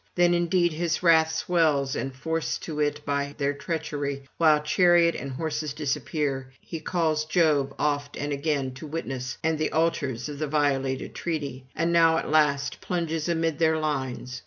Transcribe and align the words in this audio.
Then 0.15 0.33
indeed 0.33 0.73
his 0.73 1.03
wrath 1.03 1.31
swells; 1.31 1.95
and 1.95 2.11
forced 2.11 2.63
to 2.63 2.79
it 2.79 3.05
by 3.05 3.35
their 3.37 3.53
treachery, 3.53 4.23
while 4.37 4.59
chariot 4.63 5.13
and 5.13 5.31
horses 5.33 5.73
disappear, 5.75 6.51
he 6.59 6.79
calls 6.79 7.23
Jove 7.25 7.71
oft 7.77 8.17
and 8.17 8.33
again 8.33 8.73
to 8.81 8.87
witness, 8.87 9.37
and 9.43 9.59
the 9.59 9.71
altars 9.71 10.27
of 10.27 10.39
the 10.39 10.47
violated 10.47 11.13
treaty, 11.13 11.67
and 11.75 11.93
now 11.93 12.17
at 12.17 12.31
last 12.31 12.81
plunges 12.81 13.29
amid 13.29 13.59
their 13.59 13.77
lines. 13.77 14.39